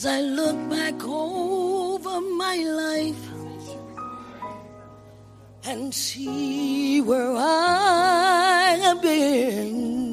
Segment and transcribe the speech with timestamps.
[0.00, 3.24] As I look back over my life
[5.64, 10.09] and see where I have been.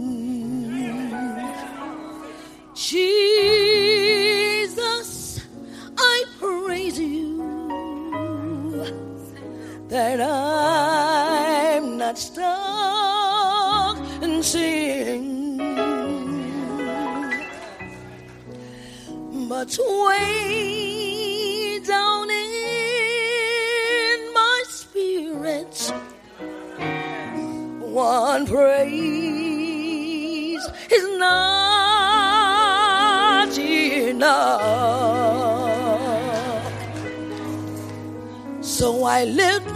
[19.80, 25.94] Way down in my spirit.
[27.80, 28.98] One praise
[30.92, 31.78] is not
[33.58, 34.62] enough.
[38.62, 39.67] So I lift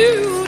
[0.00, 0.39] you.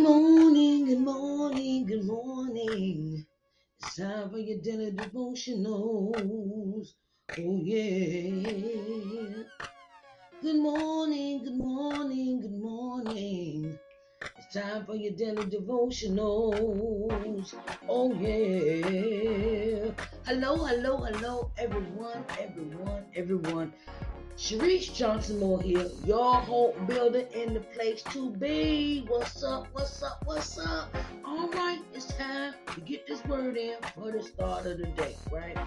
[0.00, 3.26] Good morning, good morning, good morning.
[3.78, 6.94] It's time for your daily devotionals.
[7.38, 9.42] Oh, yeah.
[10.40, 13.78] Good morning, good morning, good morning.
[14.38, 17.52] It's time for your daily devotionals.
[17.86, 19.90] Oh, yeah.
[20.24, 23.74] Hello, hello, hello, everyone, everyone, everyone.
[24.40, 29.04] Sharice Johnson Moore here, your hope builder in the place to be.
[29.06, 29.66] What's up?
[29.72, 30.22] What's up?
[30.24, 30.96] What's up?
[31.26, 35.14] All right, it's time to get this word in for the start of the day,
[35.30, 35.58] right?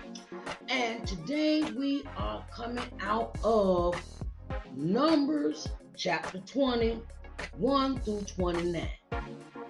[0.70, 3.96] And today we are coming out of
[4.76, 7.00] Numbers chapter 20,
[7.58, 8.90] 1 through 29,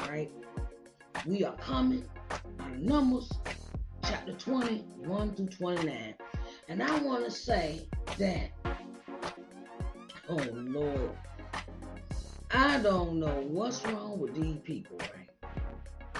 [0.07, 0.31] right?
[1.25, 3.29] We are coming out of Numbers
[4.05, 6.15] chapter 20, 1 through 29.
[6.69, 8.51] And I want to say that
[10.29, 11.11] Oh Lord.
[12.49, 15.51] I don't know what's wrong with these people, right?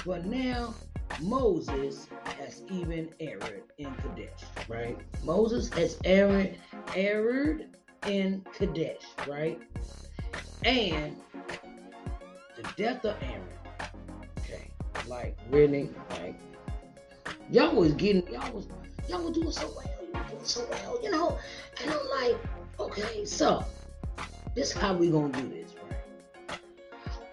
[0.06, 0.74] But now
[1.22, 4.98] Moses has even erred in Kadesh, right?
[5.24, 6.58] Moses has erred,
[6.96, 9.58] erred in Kadesh, right?
[10.66, 11.16] And
[12.58, 13.48] the death of Aaron.
[14.40, 14.70] Okay,
[15.08, 16.36] like really, like
[17.50, 18.68] y'all was getting, y'all was,
[19.08, 21.38] y'all was doing so well, you were doing so well, you know.
[21.82, 22.38] And I'm like,
[22.80, 23.64] okay, so
[24.56, 26.60] this is how we gonna do this, right?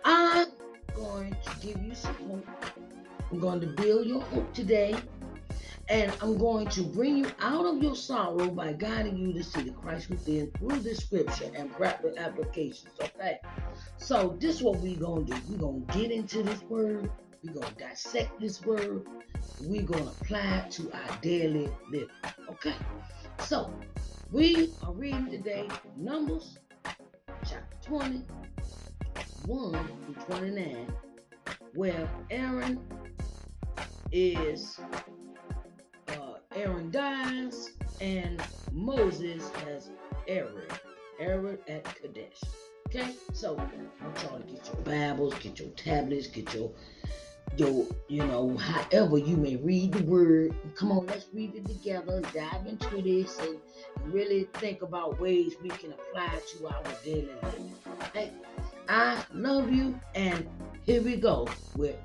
[0.04, 0.48] I'm
[0.94, 2.46] going to give you some hope.
[3.30, 4.94] I'm going to build your hope today.
[5.88, 9.62] And I'm going to bring you out of your sorrow by guiding you to see
[9.62, 12.92] the Christ within through the scripture and practical applications.
[13.00, 13.40] Okay.
[13.96, 15.34] So this is what we're gonna do.
[15.48, 17.10] We're gonna get into this word,
[17.42, 19.04] we're gonna dissect this word,
[19.62, 22.08] we're gonna apply it to our daily living.
[22.48, 22.74] Okay.
[23.40, 23.72] So
[24.30, 26.56] we are reading today Numbers
[27.44, 28.22] chapter 20,
[29.46, 30.92] 1 through 29,
[31.74, 32.80] where Aaron
[34.12, 34.80] is,
[36.08, 38.42] uh, Aaron dies, and
[38.72, 39.90] Moses has
[40.28, 40.68] Aaron,
[41.18, 42.40] Aaron at Kadesh.
[42.88, 46.70] Okay, so I want y'all to get your Bibles, get your tablets, get your
[47.56, 50.54] your, you know, however you may read the word.
[50.74, 53.58] Come on, let's read it together, dive into this, and
[54.12, 58.12] really think about ways we can apply to our daily life.
[58.14, 58.32] Hey,
[58.88, 60.46] I love you, and
[60.82, 61.96] here we go with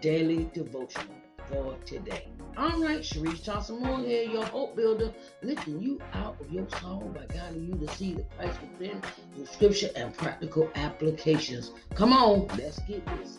[0.00, 1.08] daily devotion
[1.46, 2.28] for today.
[2.56, 5.12] All right, Sharice Johnson Moore here, your hope builder,
[5.42, 9.00] lifting you out of your sorrow by guiding you to see the Christ within
[9.34, 11.70] through scripture and practical applications.
[11.94, 13.38] Come on, let's get this.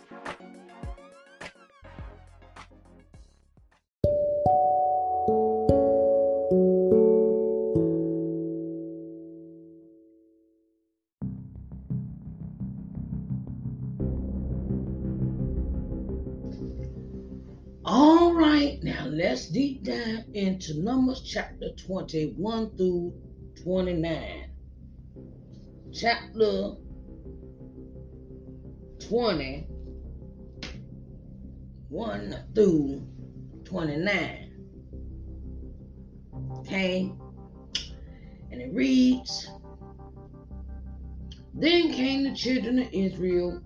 [19.89, 23.12] Dive into Numbers chapter 21 through
[23.63, 24.51] 29.
[25.91, 26.75] Chapter
[29.00, 29.68] 20,
[31.89, 33.08] 1 through
[33.65, 34.51] 29.
[36.60, 37.12] Okay,
[38.51, 39.50] and it reads
[41.55, 43.60] Then came the children of Israel,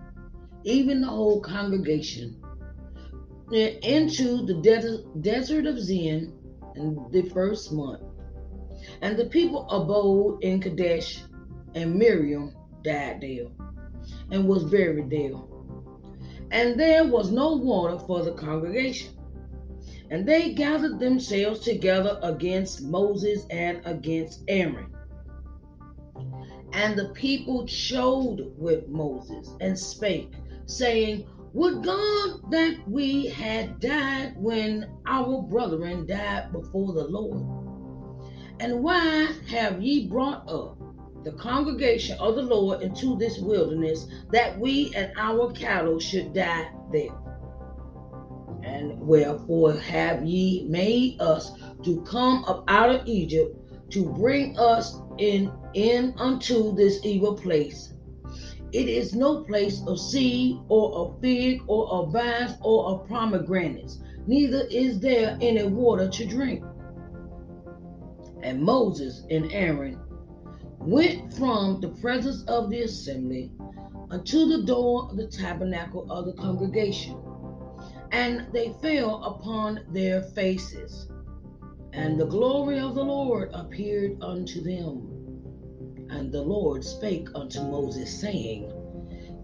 [0.64, 2.43] even the whole congregation
[3.54, 6.34] into the de- desert of Zin
[6.76, 8.02] in the first month.
[9.02, 11.24] And the people abode in Kadesh,
[11.76, 13.48] and Miriam died there
[14.32, 15.40] and was buried there.
[16.52, 19.14] And there was no water for the congregation.
[20.10, 24.94] And they gathered themselves together against Moses and against Aaron.
[26.74, 30.34] And the people showed with Moses and spake,
[30.66, 37.46] saying, would God that we had died when our brethren died before the Lord?
[38.60, 40.78] And why have ye brought up
[41.24, 46.72] the congregation of the Lord into this wilderness that we and our cattle should die
[46.92, 47.16] there?
[48.64, 51.52] And wherefore have ye made us
[51.84, 57.93] to come up out of Egypt to bring us in in unto this evil place?
[58.74, 64.00] It is no place of seed or of fig or of vines or of pomegranates,
[64.26, 66.64] neither is there any water to drink.
[68.42, 70.00] And Moses and Aaron
[70.80, 73.52] went from the presence of the assembly
[74.10, 77.16] unto the door of the tabernacle of the congregation,
[78.12, 81.08] and they fell upon their faces.
[81.94, 85.13] And the glory of the Lord appeared unto them.
[86.16, 88.72] And the Lord spake unto Moses, saying,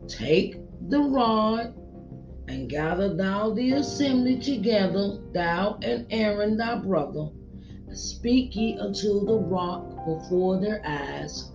[0.07, 0.55] Take
[0.88, 1.73] the rod,
[2.47, 7.29] and gather thou the assembly together, thou and Aaron thy brother,
[7.93, 11.51] speak ye unto the rock before their eyes,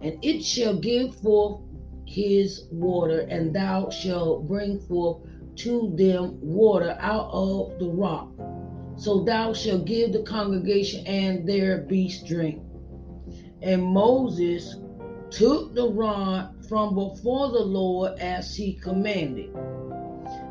[0.00, 1.60] and it shall give forth
[2.06, 5.18] his water, and thou shalt bring forth
[5.56, 8.30] to them water out of the rock.
[8.96, 12.58] So thou shalt give the congregation and their beasts drink.
[13.64, 14.76] And Moses
[15.30, 19.54] took the rod from before the Lord as he commanded.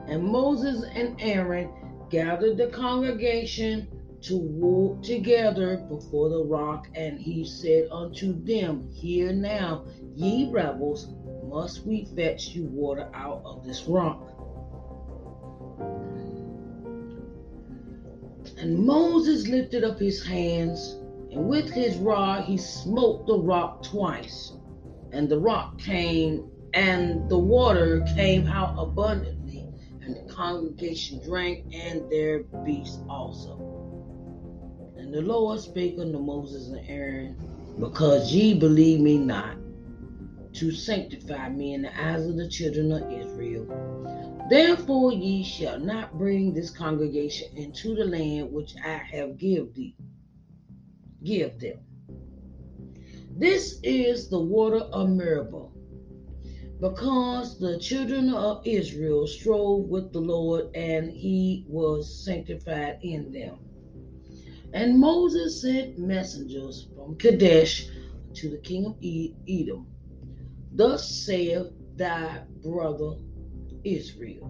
[0.07, 1.69] And Moses and Aaron
[2.09, 3.87] gathered the congregation
[4.21, 11.13] to walk together before the rock, and he said unto them, Hear now, ye rebels,
[11.47, 14.27] must we fetch you water out of this rock?
[18.57, 20.97] And Moses lifted up his hands,
[21.33, 24.53] and with his rod he smote the rock twice.
[25.11, 29.67] And the rock came, and the water came out abundantly,
[30.01, 33.57] and the congregation drank, and their beasts also.
[34.97, 37.35] And the Lord spake unto Moses and Aaron,
[37.79, 39.57] Because ye believe me not,
[40.53, 43.67] to sanctify me in the eyes of the children of Israel
[44.49, 49.95] Therefore ye shall not bring this congregation into the land which I have given thee.
[51.23, 51.79] Give them.
[53.37, 55.69] This is the water of Meribah,
[56.79, 63.57] because the children of Israel strove with the Lord, and he was sanctified in them.
[64.73, 67.87] And Moses sent messengers from Kadesh
[68.33, 68.97] to the king of
[69.47, 69.87] Edom.
[70.71, 73.15] Thus saith thy brother
[73.83, 74.49] Israel.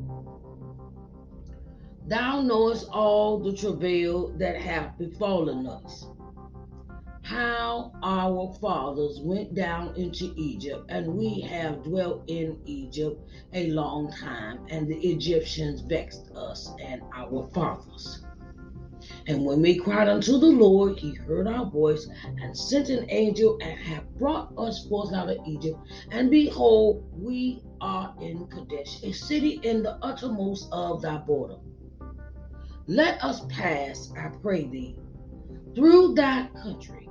[2.08, 6.06] Thou knowest all the travail that hath befallen us,
[7.34, 13.20] how our fathers went down into Egypt, and we have dwelt in Egypt
[13.54, 18.24] a long time, and the Egyptians vexed us and our fathers.
[19.28, 22.08] And when we cried unto the Lord, he heard our voice
[22.42, 25.80] and sent an angel and hath brought us forth out of Egypt.
[26.12, 31.58] And behold, we are in Kadesh, a city in the uttermost of thy border.
[32.86, 34.98] Let us pass, I pray thee,
[35.74, 37.03] through thy country.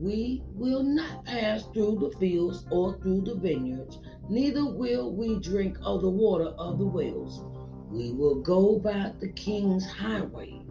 [0.00, 3.98] We will not pass through the fields or through the vineyards,
[4.28, 7.42] neither will we drink of the water of the wells.
[7.90, 10.64] We will go by the king's highway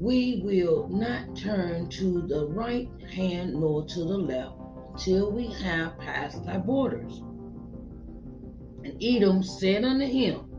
[0.00, 4.54] we will not turn to the right hand nor to the left
[4.98, 7.22] till we have passed thy borders.
[8.84, 10.50] And Edom said unto him,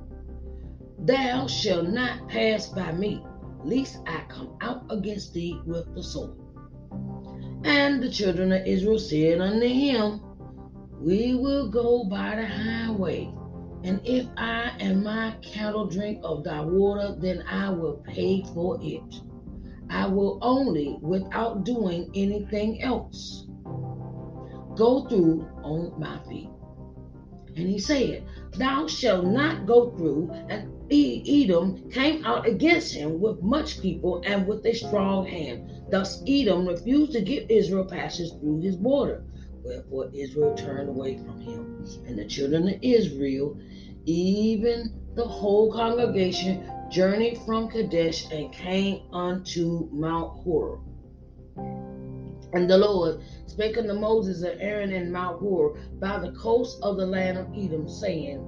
[0.99, 3.23] Thou shalt not pass by me,
[3.63, 6.37] lest I come out against thee with the sword.
[7.65, 10.21] And the children of Israel said unto him,
[11.01, 13.33] We will go by the highway,
[13.83, 18.77] and if I and my cattle drink of thy water, then I will pay for
[18.83, 19.01] it.
[19.89, 23.47] I will only, without doing anything else,
[24.75, 26.49] go through on my feet.
[27.55, 28.25] And he said,
[28.59, 30.29] Thou shalt not go through.
[30.49, 35.71] And Edom came out against him with much people and with a strong hand.
[35.89, 39.23] Thus Edom refused to give Israel passage through his border.
[39.63, 41.85] Wherefore Israel turned away from him.
[42.07, 43.57] And the children of Israel,
[44.05, 50.81] even the whole congregation, journeyed from Kadesh and came unto Mount Hor.
[52.53, 56.97] And the Lord spake unto Moses and Aaron in Mount Hor by the coast of
[56.97, 58.43] the land of Edom, saying,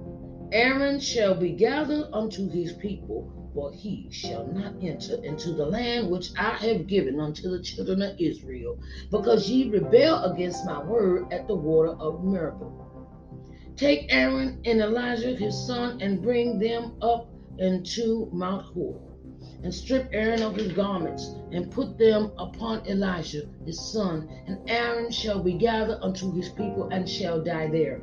[0.52, 6.12] Aaron shall be gathered unto his people, for he shall not enter into the land
[6.12, 8.78] which I have given unto the children of Israel,
[9.10, 12.70] because ye rebel against my word at the water of Meribah.
[13.76, 19.02] Take Aaron and Elijah his son, and bring them up into Mount Hor,
[19.64, 25.10] and strip Aaron of his garments, and put them upon Elijah his son, and Aaron
[25.10, 28.02] shall be gathered unto his people, and shall die there.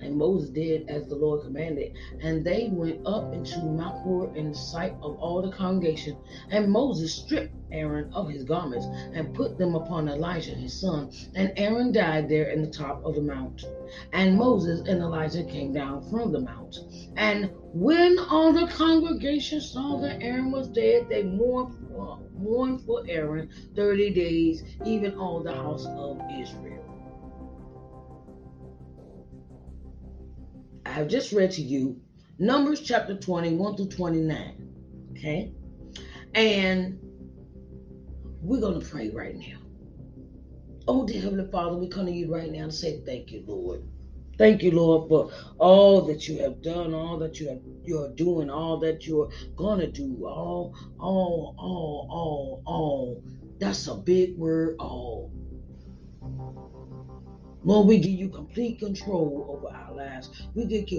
[0.00, 1.92] And Moses did as the Lord commanded.
[2.20, 6.16] And they went up into Mount Hor in the sight of all the congregation.
[6.50, 11.10] And Moses stripped Aaron of his garments and put them upon Elijah his son.
[11.34, 13.64] And Aaron died there in the top of the mount.
[14.12, 16.78] And Moses and Elijah came down from the mount.
[17.16, 23.04] And when all the congregation saw that Aaron was dead, they mourned for, mourned for
[23.08, 26.77] Aaron 30 days, even all the house of Israel.
[30.88, 32.00] I have just read to you
[32.38, 35.12] Numbers chapter 21 through 29.
[35.12, 35.52] Okay?
[36.34, 36.98] And
[38.40, 39.58] we're going to pray right now.
[40.86, 43.82] Oh, dear Heavenly Father, we come to you right now and say thank you, Lord.
[44.38, 48.48] Thank you, Lord, for all that you have done, all that you have you're doing,
[48.48, 53.22] all that you're gonna do, all, all, all, all, all.
[53.58, 55.30] That's a big word, all.
[57.64, 60.48] Lord, we give you complete control over our lives.
[60.54, 60.90] We give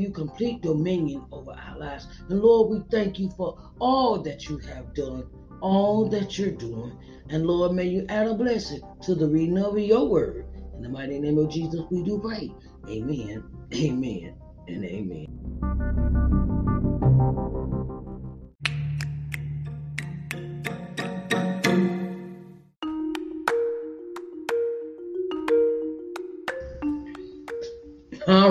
[0.00, 2.06] you, complete dominion over our lives.
[2.28, 5.26] And Lord, we thank you for all that you have done,
[5.60, 6.96] all that you're doing.
[7.28, 10.46] And Lord, may you add a blessing to the reading of your word.
[10.74, 12.52] In the mighty name of Jesus, we do pray.
[12.88, 13.42] Amen,
[13.74, 14.34] amen,
[14.68, 15.26] and amen.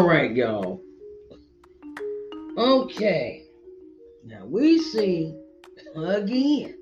[0.05, 0.83] Right, y'all.
[2.55, 3.45] Okay.
[4.23, 5.33] Now we see
[5.95, 6.77] again.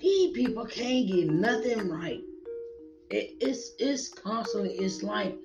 [0.00, 2.22] These people can't get nothing right.
[3.10, 4.70] It, it's it's constantly.
[4.70, 5.36] It's like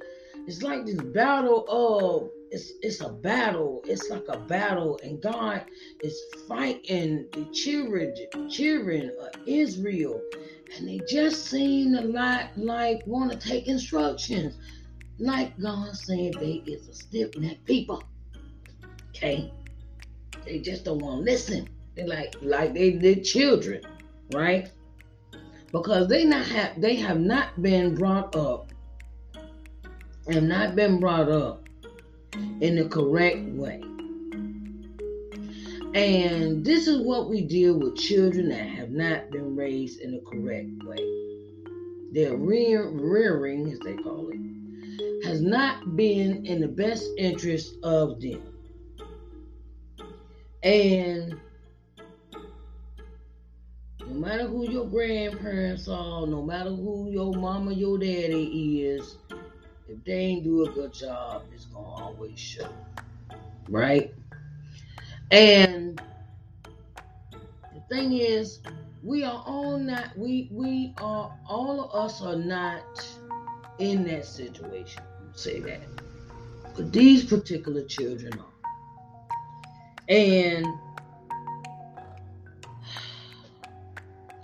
[0.47, 3.81] it's like this battle of it's it's a battle.
[3.85, 5.65] It's like a battle, and God
[6.01, 8.15] is fighting the children,
[8.49, 10.21] children of Israel,
[10.77, 14.55] and they just seem a lot like want to take instructions,
[15.19, 18.03] like God said they is a stiff necked people.
[19.09, 19.51] Okay,
[20.45, 21.67] they just don't want to listen.
[21.95, 23.81] They like like they did children,
[24.33, 24.69] right?
[25.71, 28.71] Because they not have they have not been brought up
[30.29, 31.67] have not been brought up
[32.61, 33.81] in the correct way.
[35.93, 40.19] And this is what we deal with children that have not been raised in the
[40.19, 40.97] correct way.
[42.11, 44.39] Their rear, rearing, as they call it,
[45.23, 48.41] has not been in the best interest of them.
[50.63, 51.39] And
[54.01, 59.17] no matter who your grandparents are, no matter who your mama, your daddy is,
[59.87, 62.69] if they ain't do a good job, it's gonna always show.
[63.69, 64.13] Right?
[65.31, 66.01] And
[67.73, 68.59] the thing is,
[69.03, 72.83] we are all not we we are all of us are not
[73.79, 75.03] in that situation.
[75.33, 75.81] Say that.
[76.75, 78.45] But these particular children are.
[80.09, 80.65] And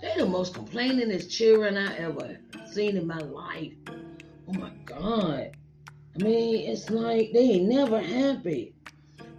[0.00, 2.38] they're the most complainingest children I ever
[2.70, 3.72] seen in my life
[4.48, 5.50] oh my God.
[6.14, 8.74] I mean, it's like they ain't never happy.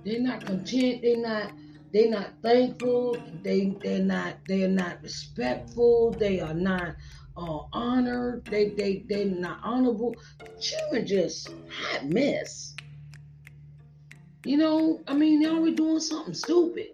[0.04, 1.02] They're not content.
[1.02, 1.52] They're not.
[1.94, 3.18] They're not thankful.
[3.42, 4.36] They they're not.
[4.48, 6.12] They're not respectful.
[6.12, 6.96] They are not
[7.38, 8.44] uh, honored.
[8.46, 10.16] They they they're not honorable.
[10.62, 12.76] Children just hot mess.
[14.44, 15.02] You know.
[15.08, 16.88] I mean, they're always doing something stupid.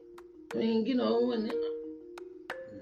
[0.54, 1.54] I mean, you know, and, you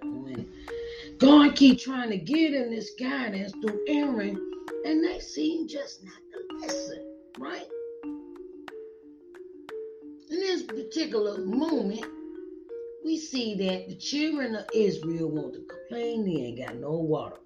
[0.04, 4.40] know, and God keep trying to get in this guidance through Aaron
[4.86, 7.04] and they seem just not to listen,
[7.38, 7.68] right?
[10.30, 12.06] In this particular moment,
[13.04, 17.38] we see that the children of Israel want to complain they ain't got no water.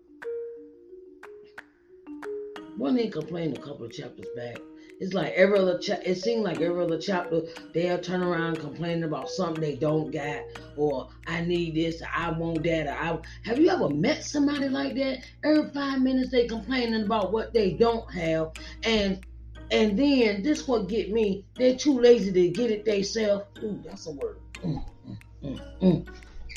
[2.78, 4.62] One they complained a couple of chapters back.
[5.00, 7.42] It's like every other cha- it seemed like every other chapter
[7.74, 10.42] they'll turn around complaining about something they don't got,
[10.76, 14.70] or I need this, or I want that, or I have you ever met somebody
[14.70, 15.20] like that?
[15.44, 18.52] Every five minutes they complaining about what they don't have,
[18.84, 19.24] and
[19.72, 23.46] and then this what get me, they're too lazy to get it themselves.
[23.64, 24.38] Ooh, that's a word.
[24.64, 26.08] Mm, mm, mm, mm.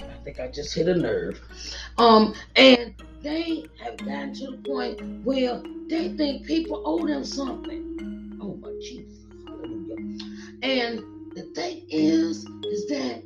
[0.02, 1.40] I think I just hit a nerve.
[1.98, 8.38] Um, and they have gotten to the point where they think people owe them something.
[8.40, 10.18] Oh my Jesus, hallelujah.
[10.62, 13.22] And the thing is, is that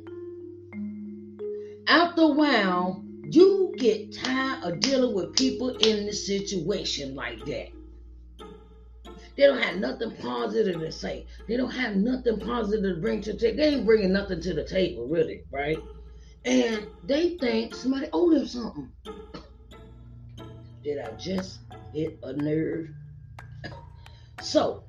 [1.87, 7.69] after a while, you get tired of dealing with people in the situation like that.
[9.37, 11.25] They don't have nothing positive to say.
[11.47, 13.57] They don't have nothing positive to bring to the table.
[13.57, 15.77] They ain't bringing nothing to the table, really, right?
[16.45, 18.91] And they think somebody owe them something.
[20.83, 21.59] Did I just
[21.93, 22.89] hit a nerve?
[24.41, 24.83] So,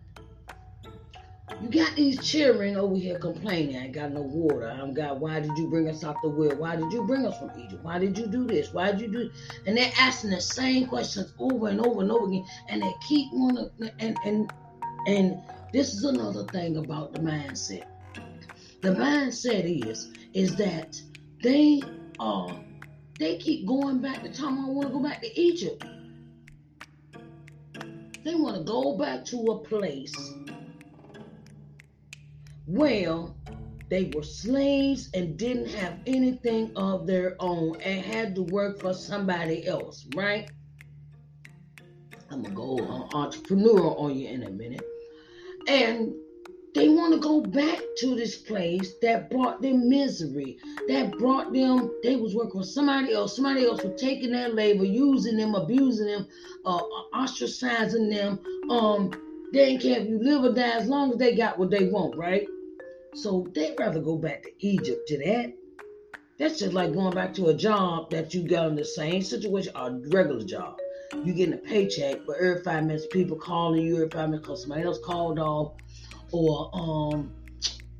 [1.61, 4.71] you got these children over here complaining, I ain't got no water.
[4.71, 6.57] I don't got, why did you bring us out the well?
[6.57, 7.85] Why did you bring us from Egypt?
[7.85, 8.73] Why did you do this?
[8.73, 9.39] Why did you do this?
[9.67, 12.47] And they're asking the same questions over and over and over again.
[12.69, 14.53] And they keep wanting and and
[15.07, 17.85] and this is another thing about the mindset.
[18.81, 21.01] The mindset is, is that
[21.43, 21.83] they
[22.19, 22.55] are
[23.19, 25.85] they keep going back to time I want to go back to Egypt.
[28.25, 30.15] They want to go back to a place
[32.67, 33.27] where
[33.89, 38.95] they were slaves and didn't have anything of their own and had to work for
[38.95, 40.51] somebody else, right?
[42.31, 44.85] I'm gonna go uh, entrepreneur on you in a minute.
[45.69, 46.15] And
[46.75, 50.59] they want to go back to this place that brought them misery,
[50.89, 54.85] that brought them, they was working with somebody else, somebody else was taking their labor,
[54.85, 56.27] using them, abusing them,
[56.65, 56.81] uh,
[57.15, 58.41] ostracizing them.
[58.71, 59.11] Um,
[59.53, 61.89] they ain't care if you live or die as long as they got what they
[61.89, 62.47] want, right?
[63.15, 65.53] So they'd rather go back to Egypt to that.
[66.39, 69.73] That's just like going back to a job that you got in the same situation,
[69.77, 70.79] a regular job.
[71.23, 74.63] You getting a paycheck, but every five minutes people calling you, every five minutes because
[74.63, 75.75] somebody else called off,
[76.33, 77.33] or um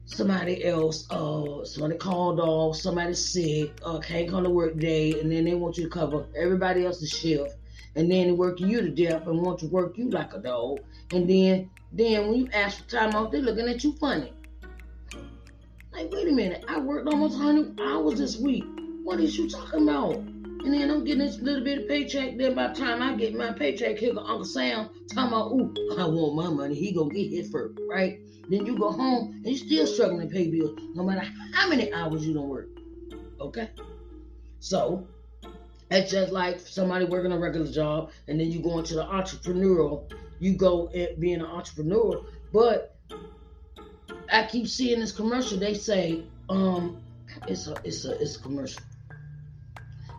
[0.07, 5.31] somebody else, uh somebody called off, somebody sick, uh can't come to work day, and
[5.31, 7.57] then they want you to cover everybody else's shift,
[7.97, 10.81] and then they work you to death and want to work you like a dog,
[11.13, 14.33] and then then when you ask for time off, they're looking at you funny.
[15.93, 18.65] Like, wait a minute, I worked almost 100 hours this week.
[19.05, 20.23] What is you talking about?
[20.65, 22.37] And then I'm getting this little bit of paycheck.
[22.37, 25.75] Then by the time I get my paycheck, here go Uncle Sam talking about, ooh,
[25.99, 26.77] I want my money.
[26.77, 28.21] He gonna get his first, right?
[28.49, 31.93] Then you go home and you still struggling to pay bills, no matter how many
[31.93, 32.69] hours you don't work.
[33.41, 33.71] Okay?
[34.61, 35.07] So
[35.91, 40.11] it's just like somebody working a regular job, and then you go into the entrepreneurial.
[40.39, 42.97] You go at being an entrepreneur, but
[44.33, 45.59] I keep seeing this commercial.
[45.59, 47.03] They say, um,
[47.49, 48.83] it's a it's a it's a commercial.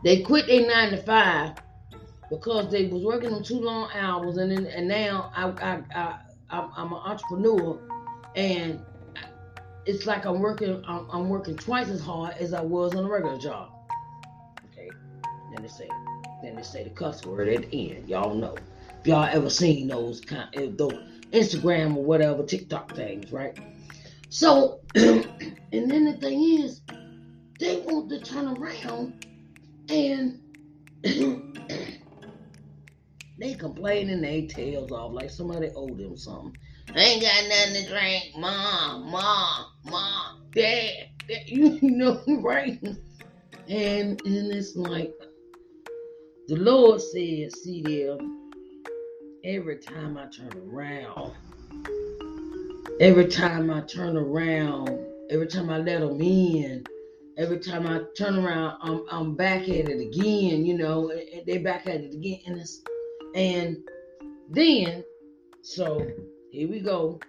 [0.03, 1.53] They quit their nine to five
[2.29, 6.19] because they was working on too long hours, and then and now I I, I
[6.51, 7.79] I'm an entrepreneur,
[8.35, 8.83] and
[9.85, 13.09] it's like I'm working I'm, I'm, working twice as hard as I was on a
[13.09, 13.71] regular job.
[14.71, 14.89] Okay,
[15.53, 15.87] then they say
[16.41, 18.09] then they say the cuss word at the end.
[18.09, 18.57] Y'all know
[18.99, 20.99] if y'all ever seen those kind of those
[21.31, 23.57] Instagram or whatever TikTok things, right?
[24.29, 25.23] So, and
[25.71, 26.81] then the thing is,
[27.59, 29.25] they want to turn around
[29.89, 30.39] and
[31.03, 31.41] they
[33.55, 36.55] complaining they tails off like somebody owed them something.
[36.95, 40.91] I ain't got nothing to drink, mom, mom, mom, dad,
[41.27, 42.81] dad you know, right?
[42.83, 42.97] And
[43.67, 45.13] and it's like
[46.47, 48.17] the Lord says, see there,
[49.45, 51.33] every time I turn around,
[52.99, 54.99] Every time I turn around,
[55.31, 56.85] every time I let them in,
[57.37, 60.65] every time I turn around, I'm I'm back at it again.
[60.65, 61.11] You know,
[61.45, 62.61] they back at it again, and
[63.35, 63.77] and
[64.49, 65.03] then
[65.61, 66.05] so
[66.51, 67.19] here we go.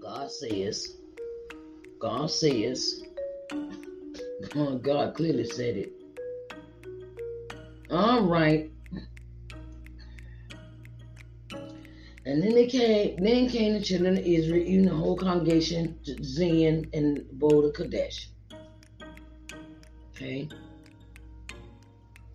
[0.00, 0.96] God says,
[1.98, 3.02] God says,
[4.82, 5.92] God clearly said it.
[7.90, 8.70] All right.
[12.26, 16.88] And then they came, then came the children of Israel, even the whole congregation, Zin
[16.94, 18.30] and Boulder Kadesh.
[20.24, 20.48] Okay.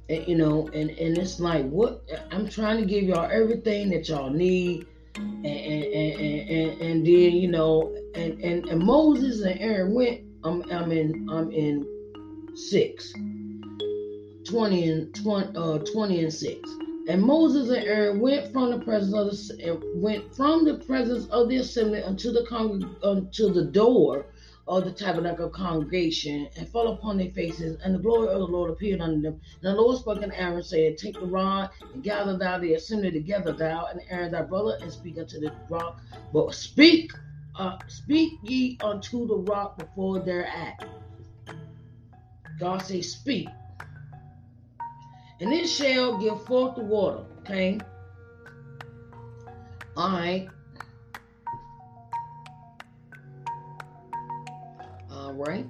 [0.10, 2.04] And, you know, and, and it's like, what?
[2.32, 4.86] I'm trying to give y'all everything that y'all need.
[5.16, 10.22] And, and, and, and, and then, you know, and, and, and Moses and Aaron went,
[10.44, 11.86] I'm, I'm in, I'm in
[12.56, 13.12] six.
[14.46, 16.70] 20 and 20, uh, 20 and 6.
[17.08, 21.50] And Moses and Aaron went from the presence of the went from the presence of
[21.50, 24.28] the assembly unto the con- unto the door
[24.70, 28.72] of the tabernacle congregation and fell upon their faces, and the glory of the Lord
[28.72, 29.42] appeared unto them.
[29.64, 33.12] And the Lord spoke unto Aaron, saying, Take the rod and gather thou the assembly
[33.12, 36.00] together, thou and Aaron thy brother, and speak unto the rock.
[36.34, 37.12] But speak,
[37.58, 40.86] uh, speak ye unto the rock before their act.
[42.60, 43.50] God says, Speak
[45.40, 47.26] and it shall give forth the water.
[47.40, 47.80] Okay.
[49.96, 50.48] All right.
[55.40, 55.66] Right.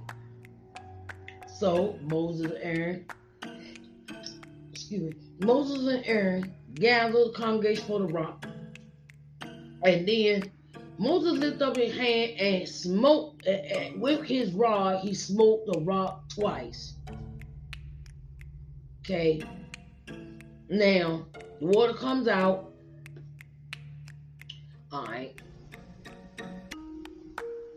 [1.59, 3.05] So Moses and Aaron,
[4.71, 8.45] excuse me, Moses and Aaron gathered the congregation for the rock.
[9.83, 10.51] And then
[10.97, 16.27] Moses lifted up his hand and smote, and with his rod, he smote the rock
[16.29, 16.95] twice.
[19.05, 19.41] Okay.
[20.69, 21.25] Now,
[21.59, 22.71] the water comes out.
[24.91, 25.39] All right.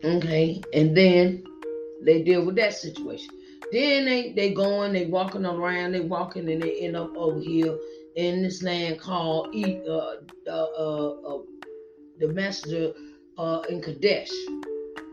[0.03, 0.61] Okay.
[0.73, 1.43] And then
[2.05, 3.29] they deal with that situation.
[3.71, 7.77] Then they they going, they walking around, they walking, and they end up over here
[8.15, 10.15] in this land called uh,
[10.47, 11.41] uh, uh, uh,
[12.19, 12.93] the messenger
[13.37, 14.31] uh, in Kadesh,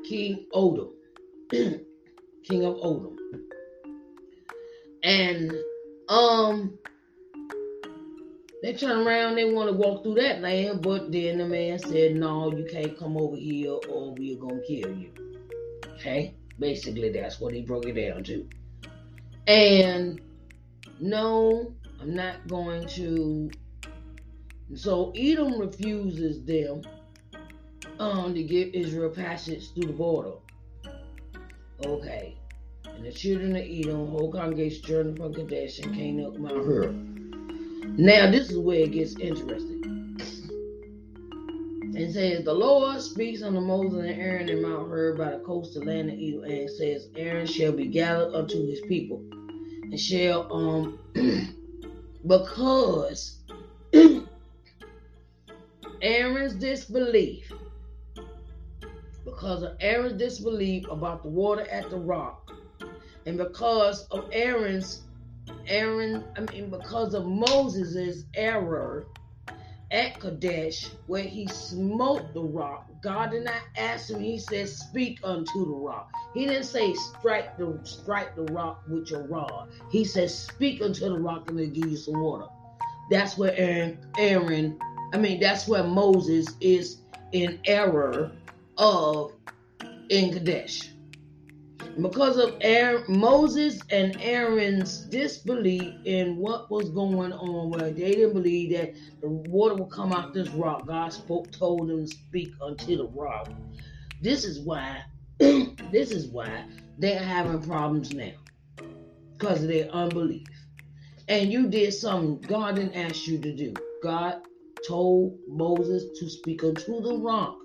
[0.09, 0.93] King Odom,
[1.51, 3.17] King of Odom,
[5.03, 5.53] and
[6.09, 6.79] um
[8.63, 12.17] they turn around, they want to walk through that land, but then the man said,
[12.17, 15.11] No, you can't come over here or we're going to kill you.
[15.99, 16.35] Okay?
[16.61, 18.49] Basically, that's what he broke it down to.
[19.49, 20.21] And
[21.01, 23.51] no, I'm not going to
[24.75, 26.83] so Edom refuses them
[27.99, 30.33] um, to give Israel passage through the border.
[31.85, 32.37] Okay.
[32.85, 37.99] And the children of Edom, whole congregation journeyed from Kadesh and came up Mount.
[37.99, 39.80] Now this is where it gets interesting.
[42.01, 45.77] It says, The Lord speaks unto Moses and Aaron in Mount Hor by the coast
[45.77, 49.23] of land of Edom, and says, Aaron shall be gathered unto his people,
[49.83, 50.99] and shall, um,
[52.27, 53.43] because
[56.01, 57.53] Aaron's disbelief,
[59.27, 62.51] because of Aaron's disbelief about the water at the rock,
[63.27, 65.05] and because of Aaron's
[65.67, 69.07] Aaron, I mean, because of Moses' error
[69.91, 74.21] at Kadesh, where he smote the rock, God did not ask him.
[74.21, 79.11] He said, "Speak unto the rock." He didn't say, "Strike the strike the rock with
[79.11, 82.47] your rod." He said, "Speak unto the rock, and it'll give you some water."
[83.11, 84.79] That's where Aaron, Aaron,
[85.13, 86.99] I mean, that's where Moses is
[87.33, 88.33] in error
[88.79, 89.33] of
[90.09, 90.91] in Kadesh
[92.03, 98.35] because of Aaron, Moses and Aaron's disbelief in what was going on, where they didn't
[98.35, 100.87] believe that the water would come out this rock.
[100.87, 103.51] God spoke, told them to speak unto the rock.
[104.23, 105.03] This is why,
[105.39, 106.67] this is why
[106.99, 108.33] they're having problems now,
[109.39, 110.47] because of their unbelief.
[111.29, 113.75] And you did something God didn't ask you to do.
[114.03, 114.43] God
[114.87, 117.57] told Moses to speak unto the rock,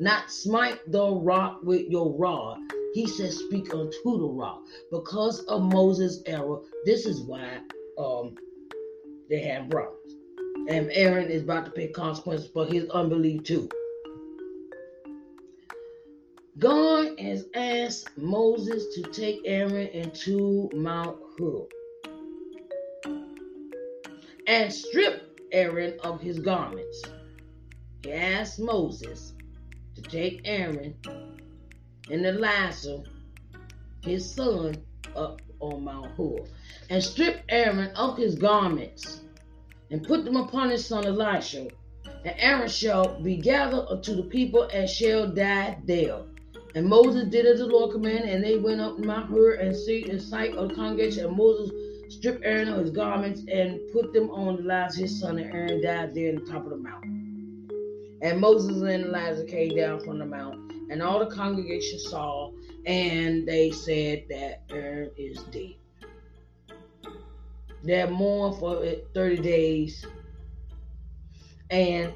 [0.00, 2.58] not smite the rock with your rod
[2.94, 4.62] he says, Speak unto the rock.
[4.92, 7.58] Because of Moses' error, this is why
[7.98, 8.36] um,
[9.28, 10.14] they have problems.
[10.68, 13.68] And Aaron is about to pay consequences for his unbelief too.
[16.60, 21.66] God has asked Moses to take Aaron into Mount Hor
[24.46, 27.02] and strip Aaron of his garments.
[28.04, 29.33] He asked Moses
[29.94, 30.94] to take Aaron
[32.10, 33.02] and Eleazar,
[34.02, 34.76] his son,
[35.16, 36.44] up on Mount Hor,
[36.90, 39.22] and strip Aaron of his garments,
[39.90, 41.68] and put them upon his son Elisha.
[42.24, 46.22] And Aaron shall be gathered unto the people and shall die there.
[46.74, 50.08] And Moses did as the Lord commanded, and they went up Mount Hor and see
[50.08, 51.26] in sight of the congregation.
[51.26, 51.70] And Moses
[52.08, 56.14] stripped Aaron of his garments and put them on Elijah his son, and Aaron died
[56.14, 57.13] there in the top of the mountain.
[58.24, 62.52] And Moses and Elijah came down from the mount and all the congregation saw,
[62.86, 65.74] and they said that Aaron is dead.
[67.82, 68.82] They mourned for
[69.12, 70.06] 30 days,
[71.68, 72.14] and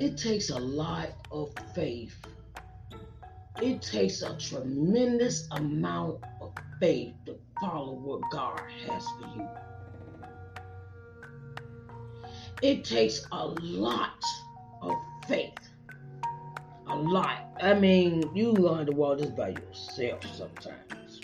[0.00, 2.16] it takes a lot of faith.
[3.60, 9.48] It takes a tremendous amount of faith to follow what God has for you.
[12.60, 14.24] It takes a lot
[14.82, 14.94] of
[15.28, 15.54] faith.
[16.88, 17.38] A lot.
[17.60, 21.20] I mean, you learn to walk this by yourself sometimes.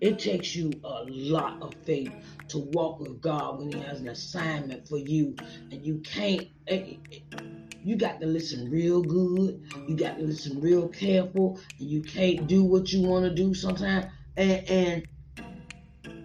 [0.00, 2.12] It takes you a lot of faith
[2.48, 5.36] to walk with God when He has an assignment for you,
[5.70, 6.48] and you can't.
[6.66, 7.38] Eh, eh,
[7.84, 9.62] you got to listen real good.
[9.88, 13.54] You got to listen real careful, and you can't do what you want to do
[13.54, 14.06] sometimes.
[14.36, 15.06] And, and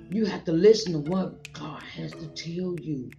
[0.10, 3.12] you have to listen to what God has to tell you.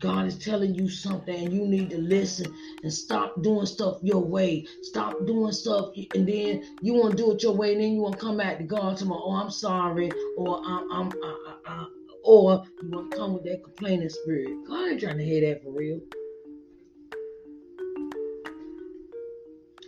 [0.00, 2.46] God is telling you something and you need to listen
[2.84, 4.64] and stop doing stuff your way.
[4.82, 8.02] Stop doing stuff and then you want to do it your way and then you
[8.02, 11.82] want to come back to God say, oh, I'm sorry or I'm, I'm uh, uh,
[11.82, 11.84] uh,
[12.24, 14.50] or you want to come with that complaining spirit.
[14.68, 16.00] God ain't trying to hear that for real.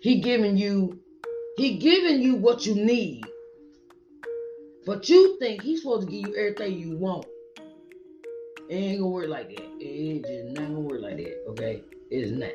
[0.03, 0.99] He giving you,
[1.57, 3.30] he giving you what you need.
[4.87, 7.27] But you think he's supposed to give you everything you want.
[8.69, 9.67] It ain't gonna work like that.
[9.81, 11.45] It just not gonna work like that.
[11.49, 12.53] Okay, it is not.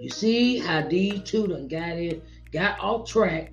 [0.00, 3.52] You see how these two done got in, got off track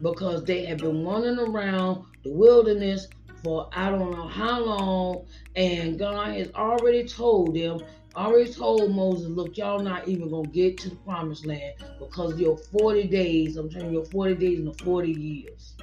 [0.00, 3.08] because they have been running around the wilderness
[3.42, 7.80] for I don't know how long, and God has already told them,
[8.14, 12.56] already told Moses, look, y'all not even gonna get to the promised land because your
[12.56, 15.74] 40 days, I'm telling you, your 40 days and the 40 years.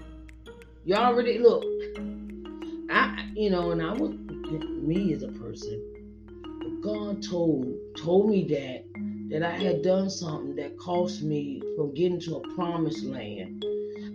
[0.90, 1.64] You already look.
[2.90, 5.80] I you know, and I was me as a person.
[6.82, 8.86] God told told me that
[9.30, 13.64] that I had done something that cost me from getting to a promised land.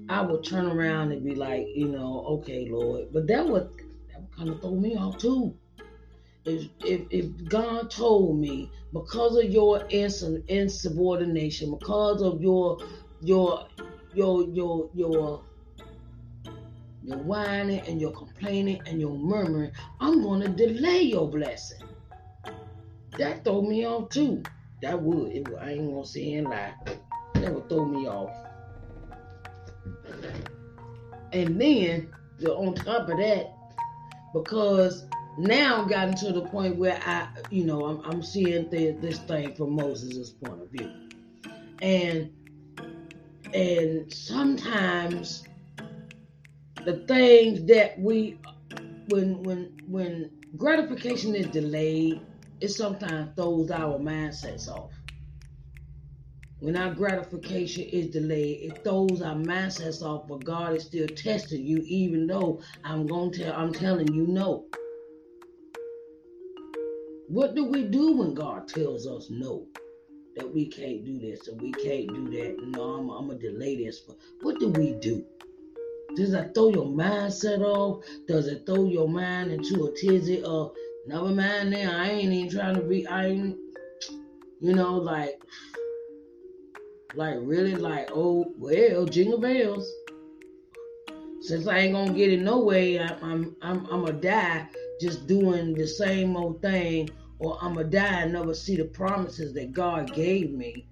[0.08, 3.12] I would turn around and be like, you know, okay, Lord.
[3.12, 3.70] But that would
[4.10, 5.54] that would kind of throw me off too.
[6.44, 12.78] If, if, if God told me because of your insubordination, because of your
[13.20, 13.68] your
[14.12, 15.44] your your your
[17.04, 21.82] your whining and you're complaining and you're murmuring, I'm going to delay your blessing.
[23.18, 24.42] That throw me off too.
[24.82, 25.32] That would.
[25.32, 26.74] It would I ain't gonna say and lie.
[27.34, 28.34] That would throw me off.
[31.32, 33.52] And then the, on top of that,
[34.32, 35.06] because
[35.38, 39.18] now I've gotten to the point where I, you know, I'm, I'm seeing the, this
[39.18, 40.92] thing from Moses' point of view,
[41.82, 42.30] and
[43.52, 45.44] and sometimes
[46.84, 48.38] the things that we,
[49.08, 52.20] when when when gratification is delayed,
[52.60, 54.90] it sometimes throws our mindsets off.
[56.60, 61.64] When our gratification is delayed, it throws our mindsets off, but God is still testing
[61.64, 64.64] you, even though I'm to tell I'm telling you no.
[67.28, 69.66] What do we do when God tells us no?
[70.36, 72.56] That we can't do this and we can't do that.
[72.68, 74.00] No, I'm, I'm gonna delay this.
[74.00, 75.24] But what do we do?
[76.16, 78.04] Does that throw your mindset off?
[78.26, 80.72] Does it throw your mind into a tizzy of
[81.06, 81.98] never mind now?
[81.98, 83.58] I ain't even trying to be I ain't
[84.64, 85.38] you know, like
[87.14, 89.90] like really like, oh well, jingle bells.
[91.40, 94.66] Since I ain't gonna get it no way, I, I'm I'm I'm gonna die
[95.00, 99.52] just doing the same old thing, or I'm gonna die and never see the promises
[99.52, 100.86] that God gave me.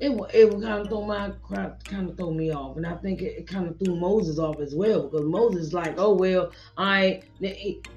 [0.00, 1.32] It it would kind of throw my
[1.84, 4.60] kind of throw me off, and I think it, it kind of threw Moses off
[4.60, 7.22] as well because Moses like, oh well, I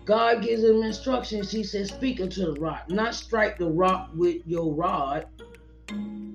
[0.05, 1.51] God gives him instructions.
[1.51, 5.25] He says, speak unto the rock, not strike the rock with your rod.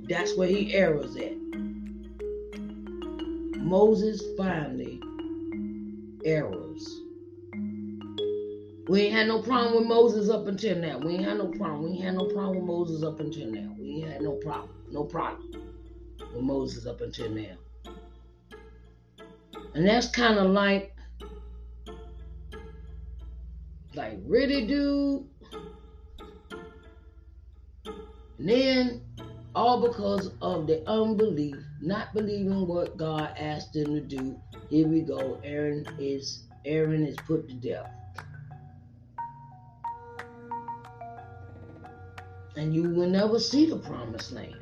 [0.08, 1.36] That's where he errors at.
[3.58, 5.00] Moses finally
[6.24, 7.00] errors.
[8.88, 10.98] We ain't had no problem with Moses up until now.
[10.98, 11.84] We ain't had no problem.
[11.84, 13.72] We ain't had no problem with Moses up until now.
[13.78, 14.79] We ain't had no problem.
[14.90, 15.52] No problem
[16.34, 17.56] with Moses up until now.
[19.74, 20.96] And that's kind of like,
[23.94, 25.26] like, really, dude?
[28.38, 29.02] And then
[29.54, 34.40] all because of the unbelief, not believing what God asked them to do.
[34.70, 35.38] Here we go.
[35.44, 37.90] Aaron is Aaron is put to death.
[42.56, 44.56] And you will never see the promised land.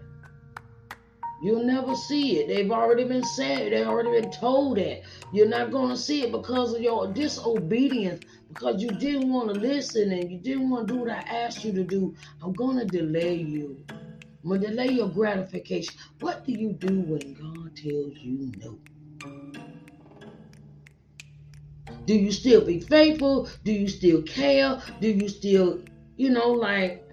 [1.40, 2.48] You'll never see it.
[2.48, 3.72] They've already been said.
[3.72, 5.02] They've already been told that.
[5.32, 9.60] You're not going to see it because of your disobedience, because you didn't want to
[9.60, 12.14] listen and you didn't want to do what I asked you to do.
[12.42, 13.84] I'm going to delay you.
[13.90, 15.94] I'm going to delay your gratification.
[16.20, 18.78] What do you do when God tells you no?
[22.04, 23.48] Do you still be faithful?
[23.64, 24.82] Do you still care?
[25.00, 25.80] Do you still,
[26.16, 27.04] you know, like,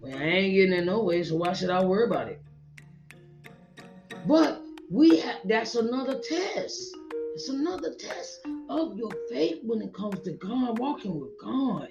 [0.00, 2.43] well, I ain't getting it no way, so why should I worry about it?
[4.26, 6.96] But we have that's another test.
[7.34, 11.88] It's another test of your faith when it comes to God, walking with God.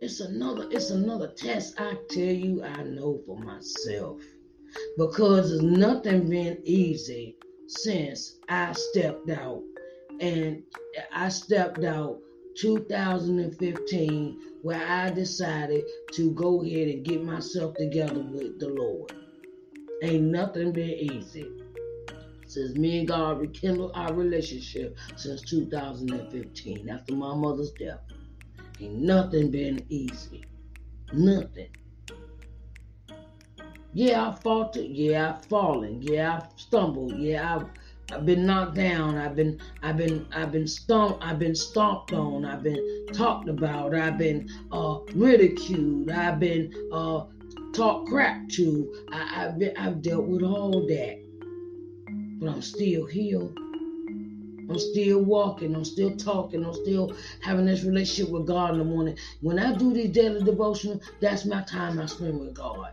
[0.00, 1.80] It's another, it's another test.
[1.80, 4.20] I tell you, I know for myself.
[4.98, 9.62] Because it's nothing been easy since I stepped out.
[10.20, 10.62] And
[11.12, 12.18] I stepped out
[12.58, 19.12] 2015 where I decided to go ahead and get myself together with the Lord.
[20.02, 21.50] Ain't nothing been easy.
[22.46, 28.00] Since me and God rekindled our relationship since 2015 after my mother's death.
[28.80, 30.44] Ain't nothing been easy.
[31.12, 31.68] Nothing.
[33.92, 34.86] Yeah, I faltered.
[34.86, 36.00] Yeah, I've fallen.
[36.02, 37.18] Yeah, I've stumbled.
[37.18, 37.66] Yeah, I've
[38.10, 39.16] I've been knocked down.
[39.16, 41.22] I've been I've been I've been stomped.
[41.22, 42.44] I've been stomped on.
[42.44, 43.94] I've been talked about.
[43.94, 46.10] I've been uh, ridiculed.
[46.10, 47.24] I've been uh,
[47.72, 49.04] talked crap to.
[49.12, 51.18] I, have I've dealt with all that,
[52.40, 53.48] but I'm still here.
[54.70, 55.74] I'm still walking.
[55.74, 56.64] I'm still talking.
[56.64, 59.16] I'm still having this relationship with God in the morning.
[59.40, 62.92] When I do these daily devotional, that's my time I spend with God.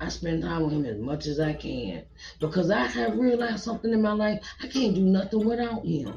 [0.00, 2.04] I spend time with Him as much as I can
[2.40, 4.44] because I have realized something in my life.
[4.60, 6.12] I can't do nothing without Him.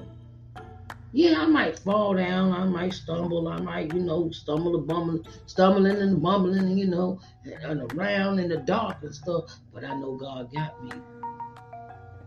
[1.15, 2.51] Yeah, I might fall down.
[2.51, 3.47] I might stumble.
[3.47, 7.21] I might, you know, stumble and bumble, stumbling and bumbling, you know,
[7.63, 9.45] and around in the dark and stuff.
[9.73, 10.91] But I know God got me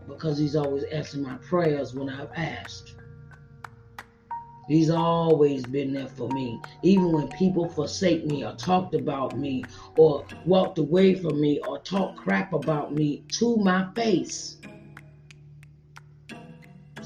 [0.07, 2.95] because he's always answered my prayers when I've asked.
[4.67, 6.59] He's always been there for me.
[6.81, 9.65] Even when people forsake me or talked about me
[9.97, 14.57] or walked away from me or talked crap about me to my face.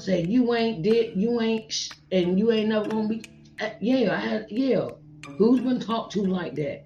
[0.04, 3.22] Say you ain't did you ain't sh- and you ain't never gonna be
[3.58, 4.90] uh, yeah, I had yeah.
[5.38, 6.84] Who's been talked to like that?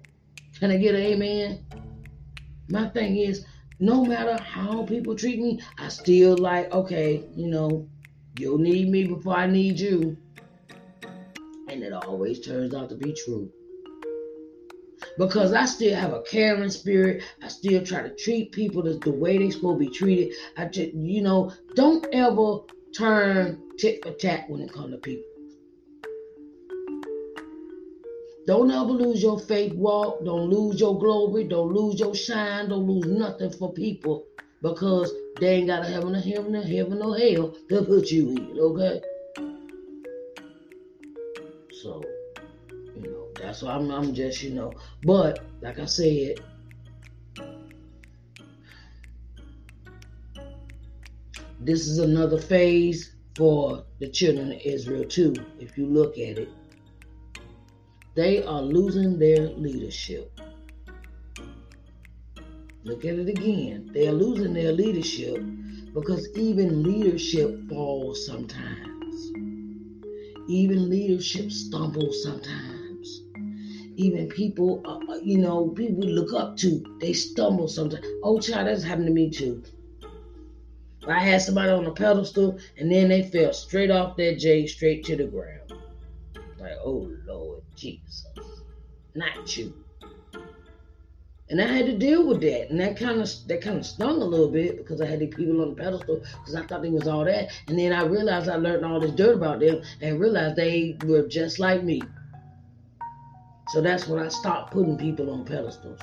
[0.57, 1.65] Can I get an amen?
[2.69, 3.45] My thing is
[3.81, 7.89] no matter how people treat me, I still like, okay, you know,
[8.37, 10.15] you'll need me before I need you.
[11.67, 13.49] And it always turns out to be true.
[15.17, 17.23] Because I still have a caring spirit.
[17.43, 20.35] I still try to treat people the, the way they're supposed to be treated.
[20.55, 22.59] I just, you know, don't ever
[22.95, 25.23] turn tit for tat when it comes to people.
[28.47, 30.25] Don't ever lose your faith walk.
[30.25, 31.43] Don't lose your glory.
[31.43, 32.69] Don't lose your shine.
[32.69, 34.25] Don't lose nothing for people
[34.63, 38.29] because they ain't got a heaven or heaven or heaven or hell to put you
[38.31, 38.57] in.
[38.59, 39.01] Okay.
[41.81, 42.03] So,
[42.95, 44.73] you know, that's why I'm, I'm just, you know,
[45.03, 46.39] but like I said,
[51.59, 55.33] this is another phase for the children of Israel too.
[55.59, 56.49] If you look at it,
[58.15, 60.31] they are losing their leadership.
[62.83, 63.91] Look at it again.
[63.93, 65.43] They are losing their leadership
[65.93, 69.31] because even leadership falls sometimes.
[70.47, 73.21] Even leadership stumbles sometimes.
[73.97, 78.05] Even people, uh, uh you know, people we look up to, they stumble sometimes.
[78.23, 79.61] Oh, child, that's happened to me too.
[81.11, 85.03] I had somebody on a pedestal and then they fell straight off that J straight
[85.05, 85.73] to the ground.
[86.59, 88.27] Like, oh Lord Jesus,
[89.15, 89.73] not you.
[91.49, 94.21] And I had to deal with that, and that kind of that kind of stung
[94.21, 96.91] a little bit because I had the people on the pedestal because I thought they
[96.91, 100.19] was all that, and then I realized I learned all this dirt about them and
[100.19, 102.03] realized they were just like me.
[103.69, 106.01] So that's when I stopped putting people on pedestals.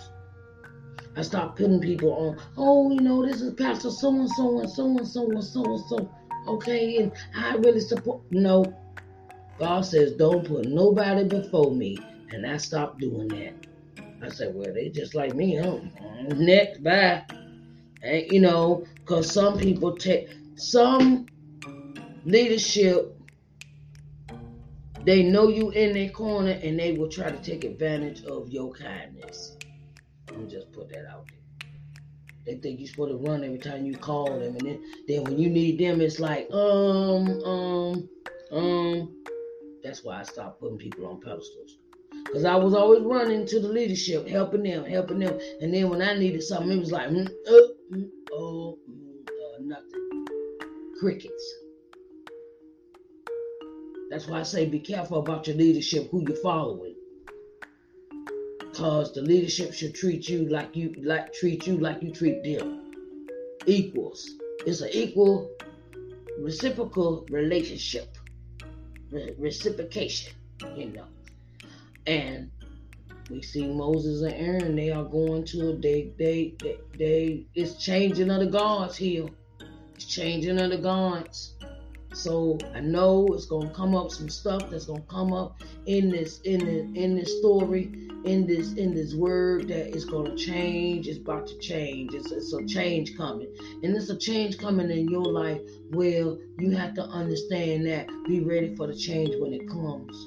[1.17, 2.39] I stopped putting people on.
[2.57, 5.65] Oh, you know, this is Pastor so and so and so and so and so
[5.65, 6.11] and so.
[6.47, 8.21] Okay, and I really support.
[8.31, 8.65] No,
[9.59, 11.99] God says, don't put nobody before me.
[12.31, 13.55] And I stopped doing that.
[14.23, 15.79] I said, well, they just like me, huh?
[15.79, 16.45] Mm-hmm.
[16.45, 17.25] Next, bye.
[18.03, 21.27] And, you know, because some people take, some
[22.25, 23.15] leadership,
[25.05, 28.73] they know you in their corner and they will try to take advantage of your
[28.73, 29.56] kindness.
[30.29, 31.37] Let me just put that out there.
[32.47, 35.39] They think you're supposed to run every time you call them, and then, then when
[35.39, 38.09] you need them, it's like, um, um,
[38.53, 39.27] um,
[39.83, 41.79] that's why I stopped putting people on pedestals.
[42.11, 45.39] Because I was always running to the leadership, helping them, helping them.
[45.61, 49.59] And then when I needed something, it was like, mm, uh, mm, oh, mm, uh,
[49.61, 50.93] nothing.
[50.99, 51.55] Crickets.
[54.11, 56.96] That's why I say be careful about your leadership, who you're following.
[58.77, 62.93] Cause the leadership should treat you like you like treat you like you treat them.
[63.67, 64.29] Equals.
[64.67, 65.51] It's an equal
[66.39, 68.19] reciprocal relationship
[69.11, 70.35] re- reciprocation,
[70.77, 71.07] you know.
[72.07, 72.51] And
[73.31, 77.83] we see Moses and Aaron, they are going to a they they they, they it's
[77.83, 79.27] changing of the gods here.
[79.95, 81.55] It's changing of the gods.
[82.17, 86.41] So I know it's gonna come up some stuff that's gonna come up in this
[86.41, 87.93] in the, in this story,
[88.25, 91.09] in this in this word that is gonna change.
[91.09, 92.15] It's about to change.
[92.15, 95.61] It's, it's a change coming, and it's a change coming in your life.
[95.91, 98.09] Well, you have to understand that.
[98.27, 100.27] Be ready for the change when it comes.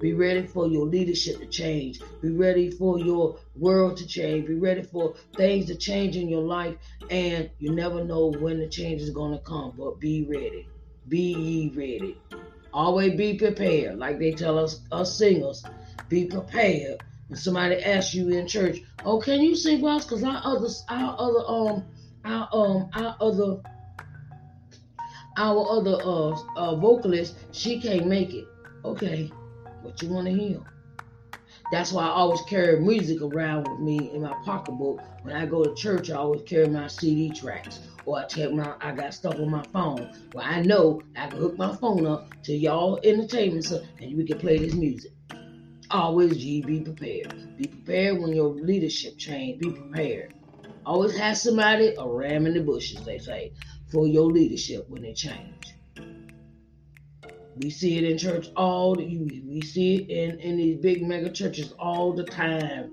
[0.00, 2.00] Be ready for your leadership to change.
[2.20, 4.48] Be ready for your world to change.
[4.48, 6.74] Be ready for things to change in your life.
[7.10, 10.66] And you never know when the change is going to come, but be ready.
[11.08, 12.20] Be ye ready.
[12.72, 13.98] Always be prepared.
[13.98, 15.64] Like they tell us, us singers,
[16.08, 17.02] be prepared.
[17.28, 20.68] When somebody asks you in church, "Oh, can you sing for us?" Because our other,
[20.88, 21.84] our other, um,
[22.24, 23.60] our um, our other,
[25.36, 28.46] our other uh, uh vocalist, she can't make it.
[28.84, 29.30] Okay,
[29.82, 30.60] what you want to hear?
[31.70, 35.00] That's why I always carry music around with me in my pocketbook.
[35.22, 37.78] When I go to church, I always carry my CD tracks.
[38.06, 41.38] Or I take my I got stuff on my phone Well, I know I can
[41.38, 45.12] hook my phone up to y'all entertainment so, and we can play this music.
[45.90, 47.56] Always G be prepared.
[47.56, 49.60] Be prepared when your leadership change.
[49.60, 50.34] Be prepared.
[50.86, 53.52] Always have somebody a ram in the bushes, they say,
[53.90, 55.74] for your leadership when it change.
[57.56, 61.30] We see it in church all the we see it in, in these big mega
[61.30, 62.92] churches all the time.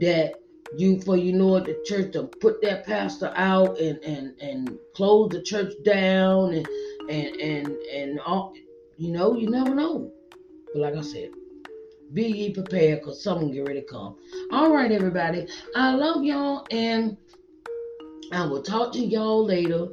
[0.00, 0.34] That
[0.76, 4.78] you for you know at the church to put that pastor out and and and
[4.94, 6.68] close the church down and
[7.08, 8.52] and and and all
[8.96, 10.12] you know you never know.
[10.72, 11.30] But like I said,
[12.12, 14.16] be ye prepared because someone get ready to come.
[14.52, 15.46] All right, everybody.
[15.74, 17.16] I love y'all and
[18.32, 19.88] I will talk to y'all later.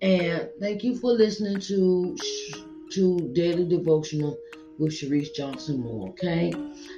[0.00, 2.16] And thank you for listening to
[2.92, 4.38] to Daily Devotional
[4.82, 6.52] with Sharice Johnson Moore, okay?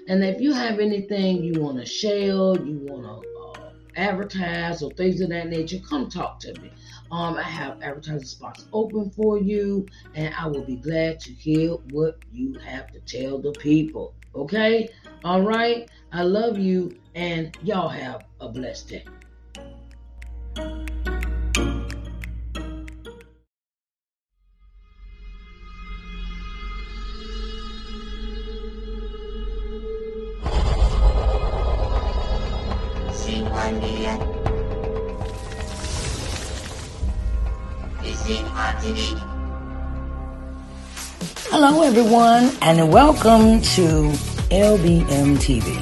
[0.08, 4.90] And if you have anything you want to share, you want to uh, advertise or
[4.92, 6.72] things of that nature, come talk to me.
[7.10, 11.72] Um, I have advertising spots open for you, and I will be glad to hear
[11.90, 14.14] what you have to tell the people.
[14.34, 14.88] Okay?
[15.22, 15.88] All right?
[16.10, 19.04] I love you, and y'all have a blessed day.
[41.50, 44.12] Hello, everyone, and welcome to
[44.48, 45.76] LBM TV.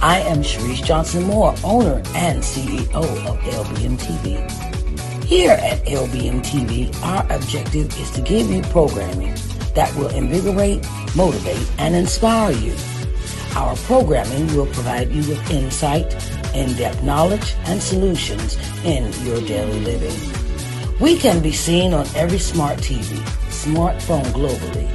[0.00, 5.24] I am Sharice Johnson Moore, owner and CEO of LBM TV.
[5.24, 9.34] Here at LBM TV, our objective is to give you programming
[9.74, 10.82] that will invigorate,
[11.14, 12.74] motivate, and inspire you.
[13.54, 16.14] Our programming will provide you with insight,
[16.54, 20.35] in-depth knowledge, and solutions in your daily living.
[20.98, 23.18] We can be seen on every smart TV,
[23.50, 24.88] smartphone globally.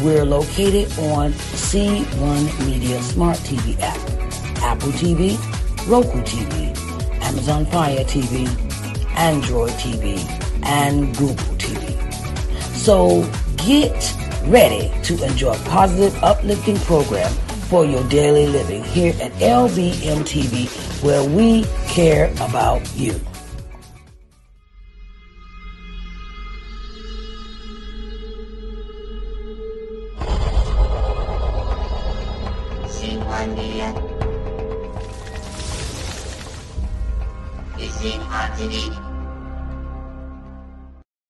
[0.00, 3.98] We're located on C1 Media Smart TV app,
[4.62, 5.36] Apple TV,
[5.88, 6.78] Roku TV,
[7.22, 8.46] Amazon Fire TV,
[9.16, 10.20] Android TV,
[10.64, 11.90] and Google TV.
[12.76, 17.32] So get ready to enjoy positive, uplifting program
[17.68, 20.68] for your daily living here at LBM TV,
[21.02, 23.20] where we care about you.